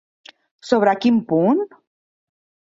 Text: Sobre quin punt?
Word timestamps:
Sobre 0.69 0.95
quin 1.03 1.19
punt? 1.33 1.63